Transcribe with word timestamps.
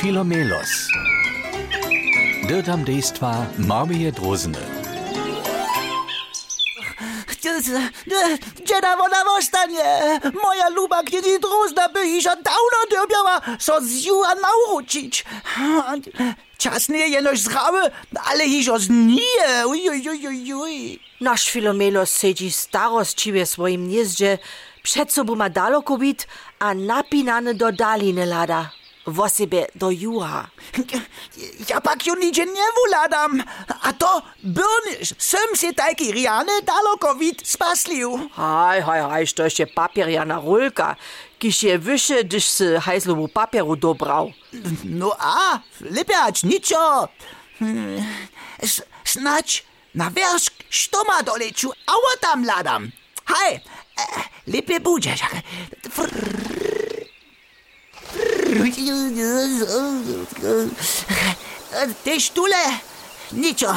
Filomelos. 0.00 0.88
Dirtam 2.48 2.84
dejstva 2.84 3.46
Marmije 3.58 4.12
Drozny. 4.12 4.58
Dzieda 8.64 8.96
ona 8.98 9.24
ostanie. 9.38 10.20
Moja 10.42 10.68
luba 10.68 11.02
knieni 11.02 11.38
drozna 11.40 11.88
by 11.88 12.06
iż 12.06 12.24
dawno 12.24 12.80
dobiała 12.90 13.40
so 13.58 13.80
z 13.80 14.04
juła 14.04 14.34
nauczyć. 14.34 15.24
Czas 16.58 16.88
nie 16.88 17.08
jenoś 17.08 17.40
zrały, 17.40 17.80
ale 18.24 18.44
iż 18.44 18.68
os 18.68 18.82
nie. 18.88 19.66
Uj, 19.66 19.88
uj, 19.90 20.08
uj, 20.08 20.26
uj, 20.26 20.54
uj. 20.54 21.00
Nasz 21.20 21.50
Filomelos 21.50 22.10
sedzi 22.10 22.52
starostčiwie 22.52 23.46
w 23.46 23.50
swoim 23.50 23.86
gniezdzie, 23.86 24.38
przed 24.82 25.12
sobą 25.12 25.34
ma 25.34 25.50
daleko 25.50 25.98
bit, 25.98 26.26
a 26.58 26.74
napinany 26.74 27.54
do 27.54 27.72
daliny 27.72 28.26
lada. 28.26 28.77
W 29.08 29.28
siebie 29.36 29.66
do 29.74 29.90
juha. 29.90 30.48
Ja 31.68 31.80
pak 31.80 32.06
ju 32.06 32.14
nigdzie 32.14 32.46
nie 32.46 32.66
wuladam. 32.76 33.42
A 33.82 33.92
to 33.92 34.22
burnisz. 34.44 35.14
Sem 35.18 35.56
się 35.56 35.74
taki 35.74 36.12
riany 36.12 36.52
daleko 36.62 37.14
wid 37.14 37.48
spaslił. 37.48 38.28
Haj, 38.32 38.82
haj, 38.82 39.00
haj, 39.00 39.26
to 39.28 39.44
jeszcze 39.44 39.66
papierjana 39.66 40.40
rulka, 40.40 40.96
kiż 41.38 41.62
je 41.62 41.78
wyższy, 41.78 42.24
gdyż 42.24 42.44
sy 42.48 42.80
hajslowu 42.80 43.28
papieru 43.28 43.76
dobrał. 43.76 44.32
No 44.84 45.16
a, 45.18 45.58
lepiać 45.80 46.42
niczo. 46.44 47.08
Hmm, 47.58 48.04
s- 48.62 48.82
Snać 49.04 49.64
na 49.94 50.10
wierzch 50.10 50.52
štoma 50.70 51.22
doleciu, 51.22 51.72
ała 51.86 52.12
tam 52.20 52.44
ladam. 52.44 52.90
Haj, 53.24 53.54
e, 53.54 53.60
lepiej 54.46 54.80
Te 62.04 62.20
stule, 62.20 62.64
niczo, 63.32 63.74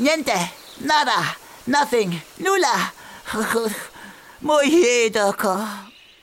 niente, 0.00 0.32
nada, 0.80 1.36
nothing, 1.66 2.14
nula. 2.38 2.92
Moje 4.42 5.10
doko. 5.10 5.58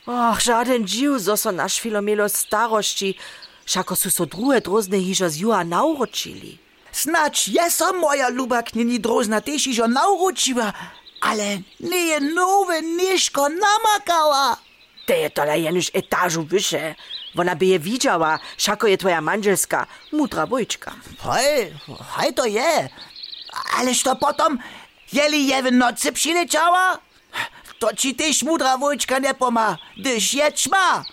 Och, 0.05 0.41
żaden 0.41 0.87
dziw, 0.87 1.19
zo 1.19 1.37
so 1.37 1.51
nasz 1.51 1.79
Filomelos 1.79 2.33
starości, 2.33 3.17
šako 3.65 3.95
su 3.95 4.09
so 4.11 4.25
druhe 4.25 4.61
drozne 4.61 4.99
hižo 4.99 5.29
z 5.29 5.37
juha 5.37 5.63
nauročili. 5.63 6.57
Snacz 6.91 7.47
jesa 7.47 7.91
moja 7.91 8.29
luba 8.29 8.63
knjeni 8.63 8.99
drozna 8.99 9.41
też 9.41 9.67
iżo 9.67 9.87
nauczyła, 9.87 10.73
ale 11.21 11.57
nie 11.79 11.97
je 11.97 12.19
nowe 12.19 12.81
nieszko 12.81 13.49
namakała. 13.49 14.57
Te 15.05 15.17
je 15.17 15.29
tola 15.29 15.55
jenuž 15.55 15.91
etažu 15.93 16.43
vyše. 16.43 16.95
Ona 17.37 17.55
by 17.55 17.65
je 17.65 17.79
widziała, 17.79 18.39
šako 18.57 18.87
je 18.87 18.97
twoja 18.97 19.21
manželska, 19.21 19.85
mutra 20.11 20.47
bojčka. 20.47 20.91
Hej, 21.23 21.73
hej 22.17 22.33
to 22.33 22.45
je. 22.45 22.89
Ależ 23.77 24.03
to 24.03 24.15
potom, 24.15 24.59
jeli 25.13 25.47
je 25.47 25.63
w 25.63 25.71
nocy 25.71 26.11
przyleciała, 26.11 26.99
to 27.79 27.93
ci 27.95 28.15
też 28.15 28.43
mudra 28.43 28.77
wojczka 28.77 29.19
nie 29.19 29.33
poma, 29.33 29.77
gdyż 29.97 30.33
je 30.33 30.53
ćma. 30.53 31.05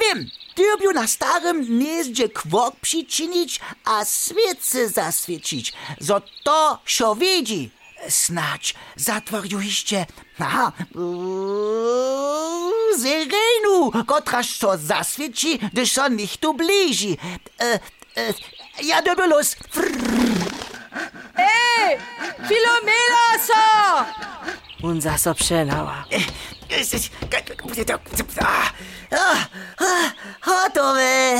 Wiem, 0.00 0.30
Dyrbiu 0.56 0.92
na 0.92 1.06
starym 1.06 1.64
gnieździe 1.64 2.28
kwok 2.28 2.76
przyczynić, 2.80 3.60
a 3.84 4.04
świecy 4.04 4.88
zaswiecić, 4.88 5.72
zo 6.00 6.22
to 6.44 6.78
szo 6.84 7.14
widzi. 7.14 7.70
Snać 8.08 8.74
zatworzyliście, 8.96 10.06
aha, 10.38 10.72
uuu, 10.94 12.72
syrenu, 13.92 14.04
kotraż 14.04 14.58
co 14.58 14.78
zaswieci, 14.78 15.58
gdyż 15.72 15.98
on 15.98 16.16
nicht 16.16 16.40
tu 16.40 16.54
bliži. 16.54 17.18
E, 17.60 17.78
e, 18.16 18.34
ja 18.82 19.02
dobylos. 19.02 19.56
Filomeloso! 22.48 23.54
Un 24.82 25.00
zaso 25.00 25.34
przenała. 25.34 26.04
Gotowe. 30.46 31.38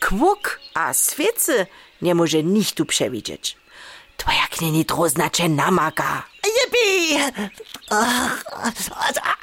Kwuk 0.00 0.60
a 0.74 0.94
świecy 0.94 1.66
nie 2.02 2.14
może 2.14 2.42
nikt 2.42 2.74
tu 2.74 2.86
przewidzieć. 2.86 3.56
Twoja 4.16 4.46
knieni 4.50 4.84
droznacze 4.84 5.48
namaka. 5.48 6.29
Ach, 7.90 8.44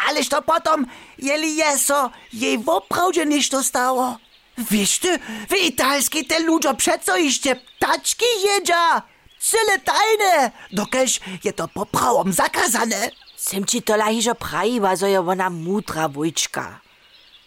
ależ 0.07 0.29
to 0.29 0.41
potom, 0.41 0.85
jeli 1.17 1.55
jeso, 1.55 2.11
jej 2.33 2.57
woprawdzie 2.57 3.25
niż 3.25 3.49
to 3.49 3.63
stało. 3.63 4.17
Wiesz 4.57 4.99
ty, 4.99 5.19
w 5.49 6.27
te 6.27 6.39
ludzie 6.39 6.73
przeco 6.73 7.17
iście 7.17 7.55
ptaczki 7.55 8.25
jedzia. 8.43 9.01
Cyle 9.39 9.79
tajne, 9.79 10.51
dokeż 10.71 11.19
je 11.43 11.53
to 11.53 11.67
poprawom 11.67 12.33
zakazane. 12.33 13.11
Sem 13.37 13.65
ci 13.65 13.81
to 13.81 13.95
lahižo 13.95 14.35
prajiła, 14.35 14.95
zo 14.95 15.07
je 15.07 15.19
ona 15.19 15.49
mutra 15.49 16.09
wojčka. 16.09 16.86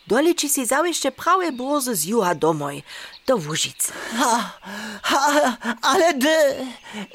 Doliči 0.06 0.49
si 0.49 0.66
zawieszcze 0.66 1.12
prawe 1.12 1.53
burzy 1.53 1.94
z 1.94 2.05
juha 2.05 2.34
domoj, 2.34 2.83
do 3.27 3.37
Łużycy. 3.37 3.93
Ha, 4.16 4.59
ha, 5.03 5.56
ale 5.83 6.15
dy, 6.15 6.37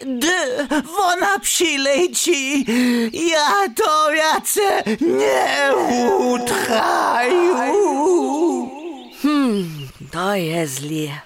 dy, 0.05 0.67
ona 0.97 1.39
przyleci. 1.39 2.65
Ja 3.13 3.69
to 3.75 4.11
jace 4.13 4.83
nie 5.01 5.73
utraju. 6.19 7.55
To 10.11 10.35
je 10.35 10.67
zlie. 10.67 11.21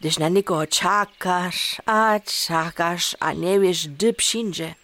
Gdyż 0.00 0.18
na 0.18 0.28
nikogo 0.28 0.66
czakasz, 0.66 1.76
a 1.86 2.20
czakasz, 2.46 3.16
a 3.20 3.32
nie 3.32 3.60
wiesz, 3.60 3.88
gdy 3.88 4.12
przyjdzie. 4.12 4.74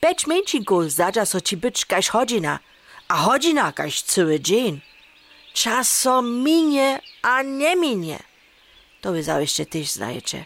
Peć 0.00 0.26
męczinku 0.26 0.88
zadza 0.88 1.26
so 1.26 1.40
ci 1.40 1.56
być 1.56 1.84
kaś 1.84 2.10
godzina, 2.10 2.58
a 3.08 3.24
godzina 3.26 3.72
kaś 3.72 4.02
cały 4.02 4.40
dzień. 4.40 4.80
Czas 5.56 5.90
so 5.90 6.22
minie, 6.22 7.00
a 7.22 7.42
nie 7.42 7.76
minie. 7.76 8.18
To 9.00 9.12
wy 9.12 9.22
zawieszcze 9.22 9.66
też 9.66 9.90
znajecie. 9.90 10.44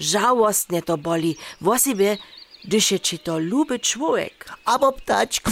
Żałostnie 0.00 0.82
to 0.82 0.98
boli, 0.98 1.36
w 1.60 1.78
sobie, 1.78 2.18
gdyż 2.64 2.90
je 2.90 3.00
ci 3.00 3.18
to 3.18 3.38
luby 3.38 3.78
człowiek. 3.78 4.52
Aber 4.64 4.94
ptaczku, 4.94 5.50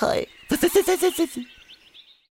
hej, 0.00 0.28